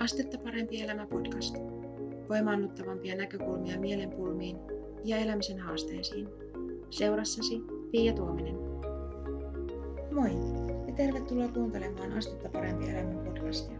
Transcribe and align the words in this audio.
Astetta 0.00 0.38
parempi 0.38 0.82
elämä 0.82 1.06
podcast. 1.06 1.54
Voimaannuttavampia 2.28 3.16
näkökulmia 3.16 3.80
mielenpulmiin 3.80 4.56
ja 5.04 5.16
elämisen 5.16 5.58
haasteisiin. 5.58 6.28
Seurassasi 6.90 7.60
Pia 7.90 8.12
Tuominen. 8.12 8.54
Moi 10.12 10.30
ja 10.86 10.94
tervetuloa 10.96 11.48
kuuntelemaan 11.48 12.12
Astetta 12.12 12.48
parempi 12.48 12.90
elämä 12.90 13.24
podcastia. 13.24 13.78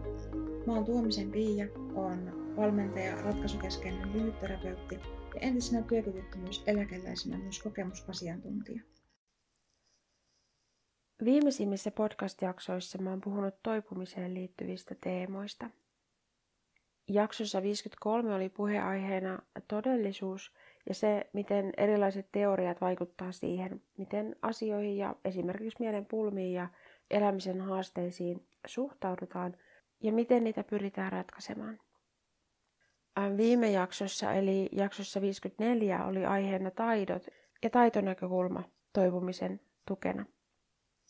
Mä 0.67 0.73
oon 0.73 0.85
Tuomisen 0.85 1.31
Pia, 1.31 1.67
on 1.95 2.53
valmentaja, 2.57 3.21
ratkaisukeskeinen 3.21 4.13
lyhytterapeutti 4.13 4.95
ja 5.35 5.41
entisenä 5.41 5.81
työkyvyttömyyseläkeläisenä 5.81 7.37
myös 7.37 7.59
kokemusasiantuntija. 7.59 8.81
Viimeisimmissä 11.25 11.91
podcast-jaksoissa 11.91 12.97
mä 12.97 13.09
oon 13.09 13.21
puhunut 13.21 13.63
toipumiseen 13.63 14.33
liittyvistä 14.33 14.95
teemoista. 15.03 15.69
Jaksossa 17.13 17.61
53 17.61 18.35
oli 18.35 18.49
puheaiheena 18.49 19.39
todellisuus 19.67 20.53
ja 20.89 20.95
se, 20.95 21.29
miten 21.33 21.73
erilaiset 21.77 22.27
teoriat 22.31 22.81
vaikuttaa 22.81 23.31
siihen, 23.31 23.81
miten 23.97 24.35
asioihin 24.41 24.97
ja 24.97 25.15
esimerkiksi 25.25 25.79
mielen 25.79 26.05
pulmiin 26.05 26.53
ja 26.53 26.67
elämisen 27.09 27.61
haasteisiin 27.61 28.47
suhtaudutaan 28.65 29.57
ja 30.03 30.11
miten 30.11 30.43
niitä 30.43 30.63
pyritään 30.63 31.11
ratkaisemaan. 31.11 31.79
Viime 33.37 33.71
jaksossa, 33.71 34.33
eli 34.33 34.69
jaksossa 34.71 35.21
54, 35.21 36.05
oli 36.05 36.25
aiheena 36.25 36.71
taidot 36.71 37.23
ja 37.63 37.69
taitonäkökulma 37.69 38.63
toipumisen 38.93 39.59
tukena. 39.87 40.25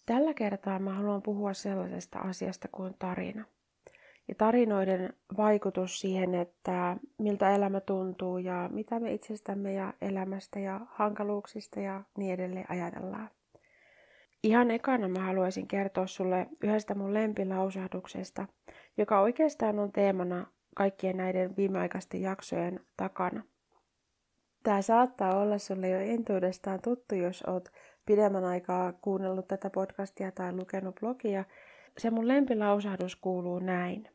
Tällä 0.05 0.33
kertaa 0.33 0.79
mä 0.79 0.93
haluan 0.93 1.21
puhua 1.21 1.53
sellaisesta 1.53 2.19
asiasta 2.19 2.67
kuin 2.71 2.93
tarina. 2.99 3.45
Ja 4.27 4.35
tarinoiden 4.35 5.13
vaikutus 5.37 5.99
siihen, 5.99 6.35
että 6.35 6.97
miltä 7.17 7.55
elämä 7.55 7.79
tuntuu 7.79 8.37
ja 8.37 8.69
mitä 8.73 8.99
me 8.99 9.13
itsestämme 9.13 9.73
ja 9.73 9.93
elämästä 10.01 10.59
ja 10.59 10.79
hankaluuksista 10.89 11.79
ja 11.79 12.03
niin 12.17 12.33
edelleen 12.33 12.65
ajatellaan. 12.69 13.29
Ihan 14.43 14.71
ekana 14.71 15.07
mä 15.07 15.19
haluaisin 15.19 15.67
kertoa 15.67 16.07
sulle 16.07 16.47
yhdestä 16.63 16.95
mun 16.95 17.13
lempilausahduksesta, 17.13 18.47
joka 18.97 19.19
oikeastaan 19.21 19.79
on 19.79 19.91
teemana 19.91 20.47
kaikkien 20.75 21.17
näiden 21.17 21.57
viimeaikaisten 21.57 22.21
jaksojen 22.21 22.79
takana. 22.97 23.43
Tämä 24.63 24.81
saattaa 24.81 25.37
olla 25.37 25.57
sulle 25.57 25.89
jo 25.89 25.99
entuudestaan 25.99 26.81
tuttu, 26.81 27.15
jos 27.15 27.43
oot 27.47 27.69
pidemmän 28.05 28.45
aikaa 28.45 28.93
kuunnellut 28.93 29.47
tätä 29.47 29.69
podcastia 29.69 30.31
tai 30.31 30.53
lukenut 30.53 30.95
blogia. 30.99 31.43
Se 31.97 32.09
mun 32.09 32.27
lempilausahdus 32.27 33.15
kuuluu 33.15 33.59
näin. 33.59 34.09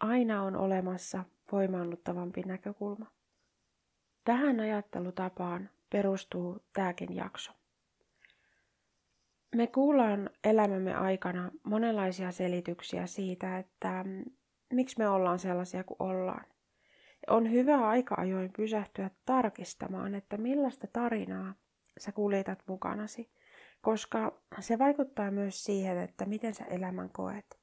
Aina 0.00 0.42
on 0.42 0.56
olemassa 0.56 1.24
voimaannuttavampi 1.52 2.42
näkökulma. 2.42 3.06
Tähän 4.24 4.60
ajattelutapaan 4.60 5.70
perustuu 5.90 6.64
tämäkin 6.72 7.16
jakso. 7.16 7.52
Me 9.56 9.66
kuullaan 9.66 10.30
elämämme 10.44 10.94
aikana 10.94 11.50
monenlaisia 11.62 12.32
selityksiä 12.32 13.06
siitä, 13.06 13.58
että 13.58 14.04
miksi 14.72 14.98
me 14.98 15.08
ollaan 15.08 15.38
sellaisia 15.38 15.84
kuin 15.84 15.96
ollaan. 15.98 16.44
On 17.26 17.50
hyvä 17.50 17.88
aika 17.88 18.14
ajoin 18.18 18.52
pysähtyä 18.56 19.10
tarkistamaan, 19.24 20.14
että 20.14 20.36
millaista 20.36 20.86
tarinaa 20.92 21.54
sä 21.98 22.12
kuljetat 22.12 22.62
mukanasi, 22.66 23.30
koska 23.80 24.42
se 24.60 24.78
vaikuttaa 24.78 25.30
myös 25.30 25.64
siihen, 25.64 25.98
että 25.98 26.24
miten 26.24 26.54
sä 26.54 26.64
elämän 26.64 27.10
koet. 27.10 27.58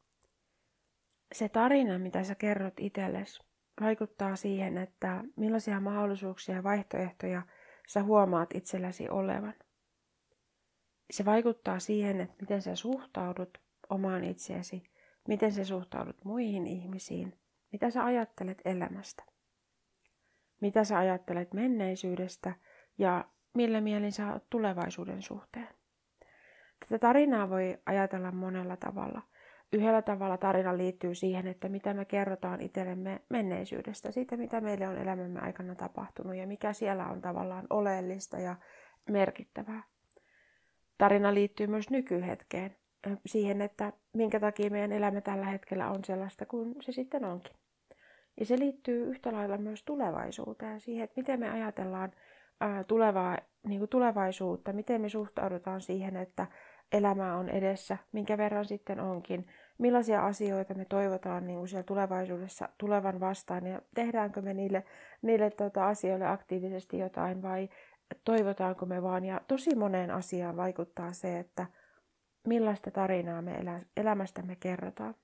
Se 1.34 1.50
tarina, 1.50 2.00
mitä 2.00 2.24
sä 2.24 2.36
kerrot 2.36 2.74
itsellesi, 2.80 3.44
vaikuttaa 3.82 4.36
siihen, 4.36 4.78
että 4.78 5.24
millaisia 5.36 5.80
mahdollisuuksia 5.80 6.56
ja 6.56 6.64
vaihtoehtoja 6.64 7.42
sä 7.88 8.04
huomaat 8.04 8.56
itselläsi 8.56 9.10
olevan. 9.10 9.54
Se 11.12 11.26
vaikuttaa 11.26 11.80
siihen, 11.80 12.22
että 12.22 12.36
miten 12.42 12.62
sä 12.62 12.76
suhtaudut 12.76 13.58
omaan 13.90 14.24
itseesi, 14.24 14.84
miten 15.28 15.52
sä 15.52 15.66
suhtaudut 15.66 16.26
muihin 16.26 16.68
ihmisiin, 16.68 17.40
mitä 17.72 17.90
sä 17.90 18.06
ajattelet 18.06 18.62
elämästä, 18.66 19.24
mitä 20.62 20.84
sä 20.84 20.98
ajattelet 20.98 21.54
menneisyydestä 21.54 22.54
ja 22.98 23.26
millä 23.54 23.82
mielin 23.82 24.12
sä 24.12 24.34
oot 24.34 24.50
tulevaisuuden 24.50 25.22
suhteen. 25.22 25.68
Tätä 26.90 27.00
tarinaa 27.00 27.50
voi 27.50 27.78
ajatella 27.86 28.32
monella 28.32 28.78
tavalla. 28.78 29.22
Yhdellä 29.74 30.02
tavalla 30.02 30.38
tarina 30.38 30.78
liittyy 30.78 31.16
siihen, 31.16 31.48
että 31.48 31.70
mitä 31.70 31.94
me 31.94 32.06
kerrotaan 32.06 32.62
itsellemme 32.62 33.22
menneisyydestä, 33.30 34.12
siitä 34.12 34.38
mitä 34.38 34.62
meille 34.62 34.88
on 34.88 34.98
elämämme 34.98 35.40
aikana 35.40 35.76
tapahtunut 35.76 36.36
ja 36.36 36.48
mikä 36.48 36.74
siellä 36.74 37.08
on 37.08 37.22
tavallaan 37.22 37.68
oleellista 37.70 38.40
ja 38.40 38.56
merkittävää. 39.10 39.84
Tarina 40.98 41.34
liittyy 41.34 41.68
myös 41.68 41.90
nykyhetkeen, 41.90 42.76
siihen, 43.26 43.62
että 43.62 43.94
minkä 44.14 44.40
takia 44.40 44.70
meidän 44.70 44.92
elämä 44.92 45.22
tällä 45.22 45.46
hetkellä 45.46 45.90
on 45.90 46.06
sellaista 46.06 46.46
kuin 46.46 46.76
se 46.82 46.92
sitten 46.92 47.26
onkin. 47.26 47.56
Ja 48.40 48.46
se 48.46 48.60
liittyy 48.60 49.10
yhtä 49.10 49.34
lailla 49.34 49.58
myös 49.58 49.84
tulevaisuuteen, 49.84 50.80
siihen, 50.80 51.04
että 51.04 51.22
miten 51.22 51.40
me 51.40 51.50
ajatellaan 51.50 52.12
tulevaa, 52.88 53.38
niin 53.68 53.80
kuin 53.80 53.90
tulevaisuutta, 53.90 54.74
miten 54.74 55.02
me 55.02 55.10
suhtaudutaan 55.10 55.82
siihen, 55.82 56.16
että 56.16 56.48
elämä 56.92 57.38
on 57.38 57.50
edessä, 57.50 57.98
minkä 58.12 58.38
verran 58.38 58.66
sitten 58.66 59.00
onkin, 59.00 59.48
millaisia 59.78 60.26
asioita 60.26 60.74
me 60.74 60.86
toivotaan 60.86 61.48
niin 61.48 61.58
kuin 61.58 61.68
siellä 61.68 61.84
tulevaisuudessa 61.84 62.70
tulevan 62.78 63.20
vastaan 63.20 63.68
ja 63.68 63.82
tehdäänkö 63.96 64.42
me 64.42 64.54
niille, 64.54 64.84
niille 65.22 65.50
tota, 65.50 65.88
asioille 65.88 66.28
aktiivisesti 66.28 67.00
jotain 67.00 67.42
vai 67.42 67.70
toivotaanko 68.26 68.86
me 68.86 69.02
vaan. 69.02 69.26
Ja 69.26 69.42
tosi 69.48 69.76
moneen 69.76 70.12
asiaan 70.12 70.58
vaikuttaa 70.58 71.14
se, 71.14 71.40
että 71.40 71.66
millaista 72.48 72.92
tarinaa 72.92 73.42
me 73.42 73.56
elä, 73.56 73.80
elämästämme 73.98 74.56
kerrotaan. 74.56 75.16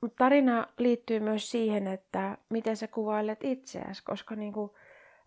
Mutta 0.00 0.16
tarina 0.24 0.66
liittyy 0.78 1.20
myös 1.20 1.50
siihen, 1.50 1.86
että 1.86 2.38
miten 2.50 2.76
sä 2.76 2.88
kuvailet 2.88 3.44
itseäsi, 3.44 4.04
koska 4.04 4.36
niin 4.36 4.52
kuin, 4.52 4.70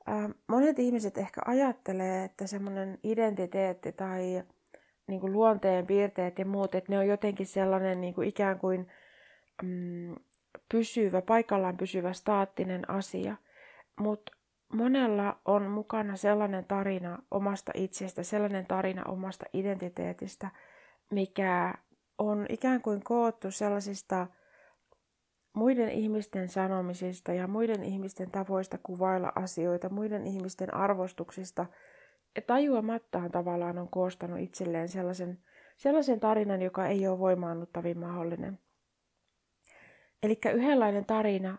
äh, 0.10 0.30
monet 0.48 0.80
ihmiset 0.80 1.18
ehkä 1.18 1.42
ajattelee, 1.46 2.24
että 2.24 2.48
semmoinen 2.48 3.00
identiteetti 3.04 3.92
tai 3.92 4.44
niin 5.08 5.22
kuin 5.22 5.34
luonteen 5.34 5.88
piirteet 5.88 6.40
ja 6.40 6.46
muut, 6.46 6.76
että 6.76 6.92
ne 6.92 7.00
on 7.00 7.08
jotenkin 7.08 7.48
sellainen 7.48 8.02
niin 8.02 8.14
kuin 8.14 8.28
ikään 8.28 8.60
kuin 8.60 8.88
mm, 9.64 10.16
pysyvä, 10.70 11.22
paikallaan 11.22 11.78
pysyvä 11.78 12.14
staattinen 12.14 12.90
asia. 12.90 13.36
Mutta 14.00 14.32
monella 14.74 15.40
on 15.46 15.64
mukana 15.64 16.16
sellainen 16.16 16.66
tarina 16.66 17.20
omasta 17.32 17.72
itsestä, 17.76 18.24
sellainen 18.24 18.66
tarina 18.66 19.04
omasta 19.08 19.46
identiteetistä, 19.54 20.50
mikä 21.12 21.74
on 22.18 22.46
ikään 22.50 22.82
kuin 22.82 23.04
koottu 23.04 23.52
sellaisista 23.52 24.28
muiden 25.54 25.90
ihmisten 25.90 26.50
sanomisista 26.50 27.34
ja 27.34 27.48
muiden 27.48 27.84
ihmisten 27.84 28.32
tavoista 28.32 28.78
kuvailla 28.84 29.32
asioita, 29.36 29.90
muiden 29.90 30.28
ihmisten 30.28 30.74
arvostuksista. 30.74 31.66
Tajuamattaan 32.48 33.32
tavallaan 33.32 33.78
on 33.78 33.90
koostanut 33.90 34.40
itselleen 34.40 34.90
sellaisen, 34.90 35.40
sellaisen 35.78 36.20
tarinan, 36.20 36.62
joka 36.62 36.88
ei 36.88 37.08
ole 37.08 37.20
voimaannuttavin 37.20 38.00
mahdollinen. 38.00 38.60
Eli 40.24 40.40
yhdenlainen 40.54 41.06
tarina 41.06 41.58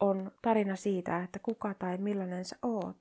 on 0.00 0.32
tarina 0.42 0.76
siitä, 0.76 1.22
että 1.22 1.38
kuka 1.38 1.74
tai 1.74 1.98
millainen 1.98 2.44
sä 2.44 2.56
oot. 2.62 2.96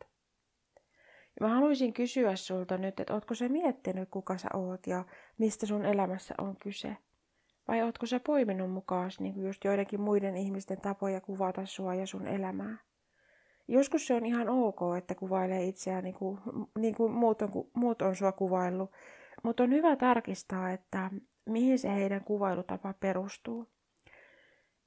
Ja 1.40 1.48
mä 1.48 1.56
haluaisin 1.56 1.94
kysyä 1.94 2.36
sulta 2.36 2.78
nyt, 2.78 3.00
että 3.00 3.14
ootko 3.14 3.36
sä 3.36 3.50
miettinyt, 3.50 4.10
kuka 4.10 4.38
sä 4.38 4.50
oot 4.54 4.88
ja 4.88 5.06
mistä 5.38 5.66
sun 5.66 5.86
elämässä 5.86 6.36
on 6.38 6.56
kyse? 6.64 6.98
Vai 7.68 7.82
ootko 7.82 8.06
sä 8.06 8.20
poiminut 8.20 8.72
mukaan 8.72 9.12
niin 9.20 9.44
just 9.44 9.64
joidenkin 9.64 10.02
muiden 10.02 10.38
ihmisten 10.38 10.82
tapoja 10.82 11.22
kuvata 11.22 11.66
sua 11.66 11.96
ja 11.96 12.08
sun 12.08 12.28
elämää? 12.28 12.87
Joskus 13.68 14.08
se 14.08 14.14
on 14.14 14.26
ihan 14.26 14.50
ok, 14.50 14.80
että 14.98 15.16
kuvailee 15.16 15.64
itseään 15.64 16.04
niin 16.04 16.16
kuin, 16.16 16.40
niin 16.80 16.96
kuin 16.96 17.12
muut, 17.12 17.42
on, 17.42 17.50
muut 17.74 18.02
on 18.02 18.16
sua 18.16 18.32
kuvaillut, 18.32 18.92
mutta 19.44 19.64
on 19.64 19.72
hyvä 19.72 19.96
tarkistaa, 19.96 20.72
että 20.72 21.12
mihin 21.46 21.80
se 21.80 21.96
heidän 21.96 22.24
kuvailutapa 22.24 22.94
perustuu. 22.94 23.68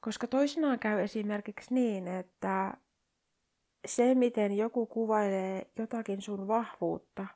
Koska 0.00 0.26
toisinaan 0.26 0.78
käy 0.78 1.00
esimerkiksi 1.00 1.74
niin, 1.74 2.08
että 2.08 2.74
se, 3.86 4.14
miten 4.14 4.56
joku 4.56 4.86
kuvailee 4.86 5.66
jotakin 5.78 6.22
sun 6.22 6.48
vahvuutta, 6.48 7.26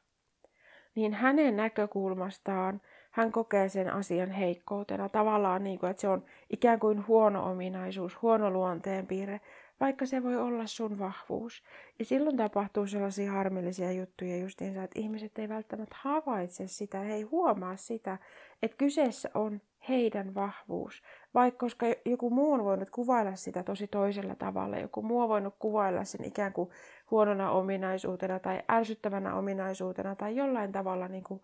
niin 0.95 1.15
hänen 1.15 1.57
näkökulmastaan 1.57 2.81
hän 3.11 3.33
kokee 3.33 3.69
sen 3.69 3.93
asian 3.93 4.31
heikkoutena. 4.31 5.09
Tavallaan 5.09 5.65
niin 5.65 5.79
kuin, 5.79 5.91
että 5.91 6.01
se 6.01 6.09
on 6.09 6.25
ikään 6.51 6.81
kuin 6.81 7.07
huono 7.07 7.51
ominaisuus, 7.51 8.23
huono 8.23 8.51
luonteenpiirre, 8.51 9.41
vaikka 9.81 10.07
se 10.07 10.23
voi 10.23 10.37
olla 10.37 10.67
sun 10.67 10.99
vahvuus. 10.99 11.63
Ja 11.99 12.05
silloin 12.05 12.37
tapahtuu 12.37 12.87
sellaisia 12.87 13.33
harmillisia 13.33 13.93
juttuja 13.93 14.37
justiinsa, 14.37 14.83
että 14.83 15.01
ihmiset 15.01 15.39
ei 15.39 15.49
välttämättä 15.49 15.97
havaitse 16.01 16.67
sitä, 16.67 16.99
he 16.99 17.15
ei 17.15 17.23
huomaa 17.23 17.77
sitä, 17.77 18.19
että 18.63 18.77
kyseessä 18.77 19.31
on 19.35 19.61
heidän 19.89 20.35
vahvuus. 20.35 21.03
Vaikka 21.35 21.59
koska 21.59 21.87
joku 22.05 22.31
muu 22.31 22.53
on 22.53 22.65
voinut 22.65 22.91
kuvailla 22.91 23.37
sitä 23.37 23.63
tosi 23.63 23.87
toisella 23.87 24.35
tavalla, 24.35 24.79
joku 24.79 25.03
muu 25.03 25.21
on 25.21 25.29
voinut 25.29 25.55
kuvailla 25.59 26.05
sen 26.05 26.25
ikään 26.25 26.53
kuin 26.53 26.71
huonona 27.11 27.51
ominaisuutena 27.51 28.39
tai 28.39 28.63
ärsyttävänä 28.71 29.35
ominaisuutena 29.35 30.17
tai 30.17 30.37
jollain 30.37 30.73
tavalla 30.73 31.09
niin 31.09 31.25
kuin 31.25 31.41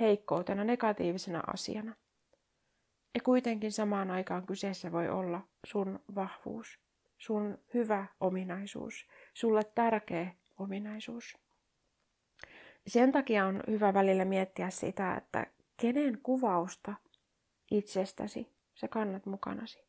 heikkoutena, 0.00 0.64
negatiivisena 0.64 1.42
asiana. 1.52 1.94
Ja 3.14 3.20
kuitenkin 3.24 3.72
samaan 3.72 4.10
aikaan 4.10 4.46
kyseessä 4.46 4.92
voi 4.92 5.08
olla 5.08 5.40
sun 5.66 6.00
vahvuus, 6.14 6.83
sun 7.18 7.58
hyvä 7.74 8.06
ominaisuus, 8.20 9.06
sulle 9.34 9.62
tärkeä 9.74 10.34
ominaisuus. 10.58 11.38
Sen 12.86 13.12
takia 13.12 13.46
on 13.46 13.62
hyvä 13.70 13.94
välillä 13.94 14.24
miettiä 14.24 14.70
sitä, 14.70 15.14
että 15.14 15.46
kenen 15.76 16.18
kuvausta 16.22 16.94
itsestäsi 17.70 18.52
sä 18.74 18.88
kannat 18.88 19.26
mukanasi. 19.26 19.84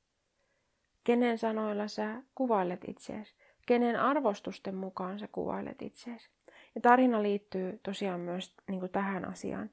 Kenen 1.04 1.38
sanoilla 1.38 1.88
sä 1.88 2.22
kuvailet 2.36 2.82
itseäsi. 2.88 3.36
Kenen 3.68 4.00
arvostusten 4.00 4.76
mukaan 4.76 5.20
sä 5.20 5.28
kuvailet 5.32 5.82
itseäsi. 5.82 6.30
Ja 6.76 6.82
tarina 6.82 7.24
liittyy 7.24 7.80
tosiaan 7.84 8.20
myös 8.20 8.54
niin 8.68 8.90
tähän 8.90 9.26
asiaan 9.26 9.70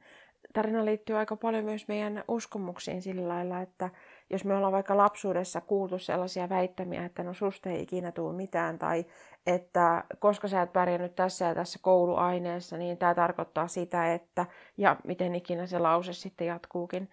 tarina 0.52 0.84
liittyy 0.84 1.16
aika 1.16 1.36
paljon 1.36 1.64
myös 1.64 1.88
meidän 1.88 2.24
uskomuksiin 2.28 3.02
sillä 3.02 3.28
lailla, 3.28 3.60
että 3.60 3.90
jos 4.32 4.44
me 4.44 4.56
ollaan 4.56 4.72
vaikka 4.72 4.96
lapsuudessa 4.96 5.60
kuultu 5.60 5.98
sellaisia 5.98 6.48
väittämiä, 6.48 7.04
että 7.04 7.22
no 7.22 7.34
susta 7.34 7.70
ei 7.70 7.82
ikinä 7.82 8.12
tule 8.12 8.32
mitään, 8.32 8.78
tai 8.78 9.06
että 9.46 10.04
koska 10.18 10.48
sä 10.48 10.62
et 10.62 10.72
pärjännyt 10.72 11.14
tässä 11.14 11.44
ja 11.44 11.54
tässä 11.54 11.78
kouluaineessa, 11.82 12.76
niin 12.76 12.98
tämä 12.98 13.14
tarkoittaa 13.14 13.68
sitä, 13.68 14.14
että, 14.14 14.46
ja 14.76 14.96
miten 15.04 15.34
ikinä 15.34 15.66
se 15.66 15.78
lause 15.78 16.12
sitten 16.12 16.46
jatkuukin, 16.46 17.10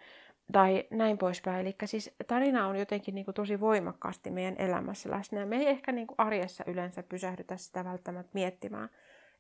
tai 0.52 0.88
näin 0.90 1.18
poispäin. 1.18 1.60
Eli 1.60 1.76
siis 1.86 2.16
tarina 2.28 2.68
on 2.68 2.76
jotenkin 2.76 3.16
niin 3.16 3.26
kuin 3.26 3.36
tosi 3.36 3.60
voimakkaasti 3.60 4.32
meidän 4.32 4.56
elämässä 4.58 5.10
läsnä, 5.10 5.46
me 5.46 5.56
ei 5.58 5.68
ehkä 5.68 5.92
niin 5.92 6.08
kuin 6.08 6.16
arjessa 6.18 6.64
yleensä 6.68 7.04
pysähdytä 7.04 7.58
sitä 7.58 7.86
välttämättä 7.86 8.32
miettimään, 8.34 8.90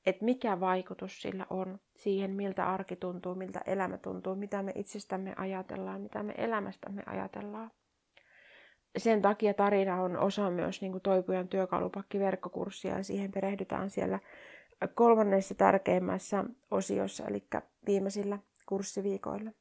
että 0.05 0.25
mikä 0.25 0.59
vaikutus 0.59 1.21
sillä 1.21 1.45
on 1.49 1.79
siihen, 1.95 2.31
miltä 2.31 2.69
arki 2.69 2.95
tuntuu, 2.95 3.35
miltä 3.35 3.61
elämä 3.65 3.97
tuntuu, 3.97 4.35
mitä 4.35 4.63
me 4.63 4.71
itsestämme 4.75 5.33
ajatellaan, 5.37 6.01
mitä 6.01 6.23
me 6.23 6.33
elämästämme 6.37 7.03
ajatellaan. 7.05 7.71
Sen 8.97 9.21
takia 9.21 9.53
tarina 9.53 10.01
on 10.01 10.17
osa 10.17 10.49
myös 10.49 10.81
niin 10.81 10.91
kuin 10.91 11.01
Toipujan 11.01 11.47
työkalupakki-verkkokurssia 11.47 12.97
ja 12.97 13.03
siihen 13.03 13.31
perehdytään 13.31 13.89
siellä 13.89 14.19
kolmannessa 14.93 15.55
tärkeimmässä 15.55 16.43
osiossa, 16.71 17.27
eli 17.27 17.47
viimeisillä 17.87 18.39
kurssiviikoilla. 18.65 19.51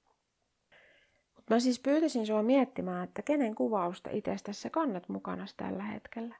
Mä 1.51 1.61
siis 1.61 1.81
pyytäisin 1.81 2.27
sua 2.27 2.43
miettimään, 2.43 3.05
että 3.05 3.23
kenen 3.23 3.55
kuvausta 3.55 4.11
itsestäsi 4.11 4.71
kannat 4.71 5.09
mukana 5.09 5.47
tällä 5.57 5.83
hetkellä 5.83 6.37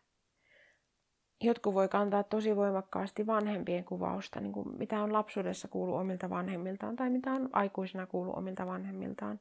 jotkut 1.41 1.75
voi 1.75 1.89
kantaa 1.89 2.23
tosi 2.23 2.57
voimakkaasti 2.57 3.27
vanhempien 3.27 3.85
kuvausta, 3.85 4.41
niin 4.41 4.53
kuin 4.53 4.79
mitä 4.79 5.03
on 5.03 5.13
lapsuudessa 5.13 5.69
kuullut 5.69 6.01
omilta 6.01 6.31
vanhemmiltaan 6.31 6.97
tai 6.97 7.11
mitä 7.11 7.33
on 7.33 7.49
aikuisena 7.53 8.07
kuullut 8.07 8.37
omilta 8.37 8.67
vanhemmiltaan. 8.67 9.41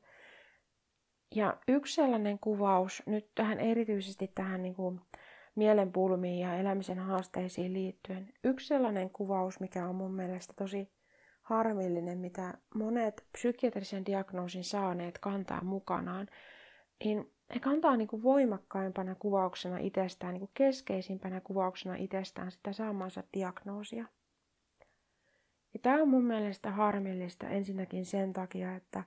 Ja 1.36 1.58
yksi 1.68 1.96
sellainen 1.96 2.40
kuvaus, 2.40 3.04
nyt 3.06 3.30
tähän 3.36 3.60
erityisesti 3.60 4.32
tähän 4.36 4.62
niin 4.62 4.76
kuin 4.76 5.02
mielenpulmiin 5.56 6.40
ja 6.40 6.56
elämisen 6.56 7.00
haasteisiin 7.00 7.74
liittyen, 7.74 8.34
yksi 8.44 8.68
sellainen 8.68 9.10
kuvaus, 9.10 9.60
mikä 9.60 9.88
on 9.88 9.96
mun 9.96 10.14
mielestä 10.14 10.54
tosi 10.58 10.92
harmillinen, 11.42 12.18
mitä 12.18 12.54
monet 12.76 13.26
psykiatrisen 13.32 14.06
diagnoosin 14.06 14.64
saaneet 14.64 15.18
kantaa 15.18 15.64
mukanaan, 15.64 16.28
niin 17.04 17.32
he 17.56 17.60
kantaa 17.60 17.98
niin 17.98 18.08
kuin 18.08 18.24
voimakkaimpana 18.24 19.16
kuvauksena 19.16 19.78
itsestään, 19.78 20.34
niin 20.34 20.40
kuin 20.40 20.52
keskeisimpänä 20.54 21.42
kuvauksena 21.42 21.96
itsestään 21.96 22.52
sitä 22.52 22.74
saamansa 22.74 23.24
diagnoosia. 23.34 24.06
Ja 25.74 25.80
tämä 25.82 26.02
on 26.02 26.10
mun 26.10 26.24
mielestä 26.24 26.72
harmillista 26.72 27.50
ensinnäkin 27.50 28.06
sen 28.06 28.34
takia, 28.34 28.76
että 28.76 29.04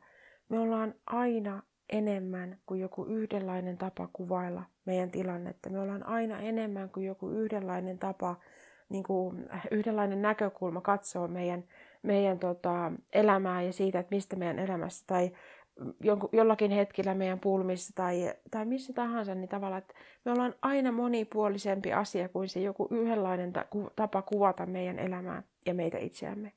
me 0.48 0.58
ollaan 0.58 0.94
aina 1.06 1.62
enemmän 1.88 2.58
kuin 2.66 2.80
joku 2.80 3.04
yhdenlainen 3.04 3.78
tapa 3.78 4.08
kuvailla 4.12 4.62
meidän 4.84 5.10
tilannetta. 5.10 5.70
Me 5.70 5.80
ollaan 5.80 6.06
aina 6.06 6.40
enemmän 6.40 6.90
kuin 6.90 7.06
joku 7.06 7.30
yhdenlainen 7.30 7.98
tapa, 7.98 8.36
niin 8.88 9.04
kuin 9.04 9.48
yhdenlainen 9.70 10.22
näkökulma 10.22 10.80
katsoa 10.80 11.28
meidän, 11.28 11.64
meidän 12.02 12.38
tota, 12.38 12.92
elämää 13.12 13.62
ja 13.62 13.72
siitä, 13.72 13.98
että 13.98 14.14
mistä 14.14 14.36
meidän 14.36 14.58
elämässä 14.58 15.04
tai 15.06 15.30
jollakin 16.32 16.70
hetkellä 16.70 17.14
meidän 17.14 17.40
pulmissa 17.40 17.92
tai, 17.94 18.34
tai 18.50 18.64
missä 18.64 18.92
tahansa, 18.92 19.34
niin 19.34 19.48
tavallaan, 19.48 19.82
että 19.82 19.94
me 20.24 20.32
ollaan 20.32 20.54
aina 20.62 20.92
monipuolisempi 20.92 21.92
asia 21.92 22.28
kuin 22.28 22.48
se 22.48 22.60
joku 22.60 22.88
yhdenlainen 22.90 23.52
tapa 23.96 24.22
kuvata 24.22 24.66
meidän 24.66 24.98
elämää 24.98 25.42
ja 25.66 25.74
meitä 25.74 25.98
itseämme. 25.98 26.52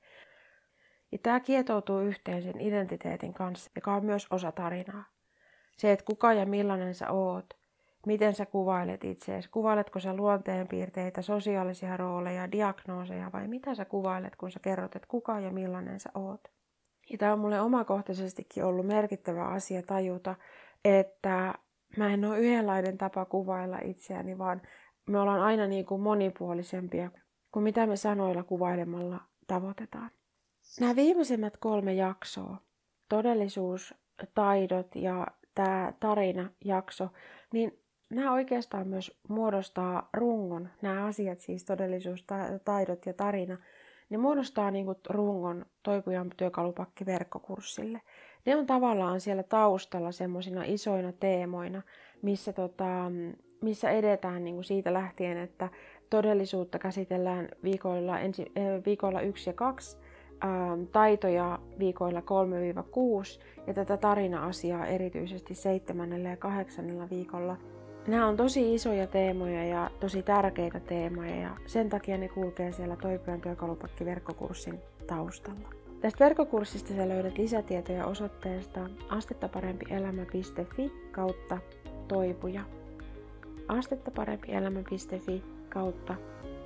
Ja 1.12 1.18
tämä 1.24 1.40
kietoutuu 1.40 2.00
yhteen 2.00 2.44
sen 2.44 2.62
identiteetin 2.62 3.34
kanssa, 3.34 3.72
joka 3.76 3.94
on 3.94 4.06
myös 4.06 4.28
osa 4.30 4.52
tarinaa. 4.52 5.04
Se, 5.78 5.92
että 5.92 6.06
kuka 6.06 6.34
ja 6.34 6.46
millainen 6.46 6.96
sä 6.96 7.12
oot, 7.12 7.46
miten 8.06 8.36
sä 8.36 8.46
kuvailet 8.46 9.04
itseäsi, 9.04 9.50
kuvailetko 9.50 10.00
sä 10.00 10.14
luonteenpiirteitä, 10.16 11.22
sosiaalisia 11.22 11.98
rooleja, 11.98 12.52
diagnooseja 12.52 13.30
vai 13.34 13.48
mitä 13.48 13.76
sä 13.76 13.86
kuvailet, 13.86 14.36
kun 14.36 14.52
sä 14.52 14.60
kerrot, 14.60 14.96
että 14.96 15.08
kuka 15.08 15.40
ja 15.40 15.52
millainen 15.52 16.00
sä 16.00 16.10
oot. 16.16 16.42
Ja 17.10 17.18
tämä 17.18 17.34
on 17.34 17.40
mulle 17.40 17.62
omakohtaisestikin 17.62 18.66
ollut 18.66 18.86
merkittävä 18.86 19.46
asia 19.46 19.82
tajuta, 19.84 20.36
että 20.86 21.54
mä 21.98 22.14
en 22.14 22.26
ole 22.26 22.40
yhdenlainen 22.40 22.98
tapa 22.98 23.26
kuvailla 23.26 23.80
itseäni, 23.84 24.38
vaan 24.38 24.62
me 25.10 25.20
ollaan 25.20 25.42
aina 25.42 25.68
niin 25.68 25.86
kuin 25.86 26.02
monipuolisempia 26.02 27.12
kuin 27.52 27.64
mitä 27.64 27.88
me 27.88 27.96
sanoilla 27.96 28.44
kuvailemalla 28.44 29.22
tavoitetaan. 29.48 30.12
Nämä 30.80 30.96
viimeisimmät 30.96 31.58
kolme 31.58 31.94
jaksoa, 31.94 32.58
todellisuus, 33.10 33.94
taidot 34.36 34.96
ja 34.96 35.28
tämä 35.56 35.94
tarina-jakso, 36.00 37.10
niin 37.54 37.80
nämä 38.10 38.34
oikeastaan 38.34 38.88
myös 38.88 39.20
muodostaa 39.28 40.10
rungon, 40.14 40.70
nämä 40.82 41.06
asiat 41.06 41.40
siis 41.40 41.66
todellisuus, 41.66 42.26
taidot 42.66 43.06
ja 43.06 43.14
tarina– 43.14 43.58
ne 44.10 44.18
muodostaa 44.18 44.72
niin 44.72 44.86
kuin 44.86 44.98
rungon 45.10 45.66
Toipujan 45.84 46.32
työkalupakki 46.38 47.06
verkkokurssille. 47.06 48.02
Ne 48.46 48.56
on 48.56 48.66
tavallaan 48.66 49.22
siellä 49.22 49.44
taustalla 49.44 50.12
semmoisina 50.12 50.64
isoina 50.66 51.12
teemoina, 51.12 51.82
missä, 52.22 52.54
tota, 52.54 53.12
missä 53.62 53.90
edetään 53.90 54.44
niin 54.44 54.56
kuin 54.56 54.64
siitä 54.66 54.94
lähtien, 54.94 55.38
että 55.38 55.70
todellisuutta 56.10 56.80
käsitellään 56.80 57.50
viikoilla, 57.64 58.20
ensi, 58.20 58.52
äh, 58.58 58.86
viikoilla 58.86 59.22
1 59.22 59.50
ja 59.50 59.54
2, 59.54 59.98
äh, 60.44 60.50
taitoja 60.92 61.60
viikoilla 61.80 62.22
3-6 62.22 63.40
ja 63.68 63.74
tätä 63.74 63.98
tarina-asiaa 63.98 64.86
erityisesti 64.86 65.56
7. 65.56 66.24
ja 66.24 66.38
8. 66.38 67.10
viikolla– 67.10 67.58
Nämä 68.08 68.28
on 68.28 68.38
tosi 68.38 68.76
isoja 68.76 69.08
teemoja 69.08 69.66
ja 69.66 69.92
tosi 70.00 70.24
tärkeitä 70.24 70.80
teemoja 70.80 71.36
ja 71.36 71.58
sen 71.66 71.90
takia 71.90 72.18
ne 72.18 72.28
kulkee 72.28 72.72
siellä 72.72 72.96
Toipujan 72.96 73.42
työkalupakki-verkkokurssin 73.42 74.80
taustalla. 75.08 75.70
Tästä 76.02 76.24
verkkokurssista 76.24 76.94
sä 76.94 77.10
löydät 77.10 77.38
lisätietoja 77.38 78.06
osoitteesta 78.06 78.90
astettaparempielämä.fi 79.10 80.92
kautta 81.12 81.58
toipuja. 82.08 82.62
astettaparempielämä.fi 83.68 85.44
kautta 85.70 86.16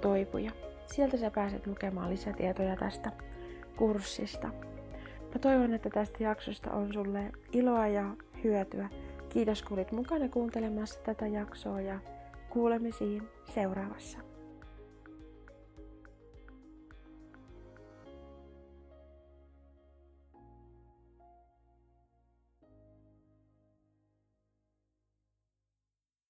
toipuja. 0.02 0.52
Sieltä 0.86 1.18
sä 1.18 1.32
pääset 1.32 1.68
lukemaan 1.68 2.10
lisätietoja 2.10 2.76
tästä 2.76 3.12
kurssista. 3.76 4.48
Mä 5.34 5.40
toivon, 5.42 5.74
että 5.74 5.90
tästä 5.90 6.24
jaksosta 6.24 6.72
on 6.72 6.94
sulle 6.94 7.32
iloa 7.52 7.88
ja 7.88 8.16
hyötyä. 8.44 8.90
Kiitos 9.30 9.64
kun 9.64 9.78
olit 9.78 9.92
mukana 9.92 10.30
kuuntelemassa 10.30 11.00
tätä 11.00 11.28
jaksoa 11.28 11.82
ja 11.82 12.00
kuulemisiin 12.50 13.24
seuraavassa. 13.54 14.18